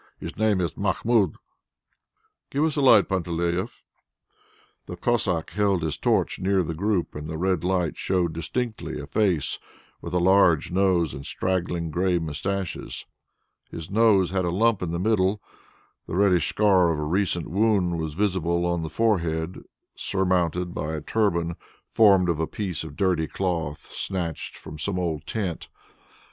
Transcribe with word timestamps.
His 0.17 0.35
name 0.35 0.59
is 0.61 0.75
Mahmoud." 0.75 1.35
"Give 2.49 2.63
us 2.63 2.75
a 2.75 2.81
light, 2.81 3.07
Panteleieff." 3.07 3.83
The 4.87 4.95
Cossack 4.97 5.51
held 5.51 5.83
his 5.83 5.95
torch 5.99 6.39
near 6.39 6.63
the 6.63 6.73
group 6.73 7.13
and 7.13 7.29
the 7.29 7.37
red 7.37 7.63
light 7.63 7.97
showed 7.97 8.33
distinctly 8.33 8.99
a 8.99 9.05
face 9.05 9.59
with 10.01 10.15
a 10.15 10.19
large 10.19 10.71
nose 10.71 11.13
and 11.13 11.23
straggling 11.23 11.91
grey 11.91 12.17
moustaches. 12.17 13.05
The 13.69 13.87
nose 13.91 14.31
had 14.31 14.43
a 14.43 14.49
lump 14.49 14.81
in 14.81 14.89
the 14.89 14.97
middle; 14.97 15.39
the 16.07 16.15
reddish 16.15 16.49
scar 16.49 16.89
of 16.91 16.97
a 16.97 17.03
recent 17.03 17.47
wound 17.51 17.99
was 17.99 18.15
visible 18.15 18.65
on 18.65 18.81
the 18.81 18.89
forehead 18.89 19.61
surmounted 19.93 20.73
by 20.73 20.95
a 20.95 21.01
turban 21.01 21.55
formed 21.91 22.27
of 22.27 22.39
a 22.39 22.47
piece 22.47 22.83
of 22.83 22.95
dirty 22.97 23.27
cloth 23.27 23.91
snatched 23.91 24.57
from 24.57 24.79
some 24.79 24.97
old 24.97 25.27
tent. 25.27 25.69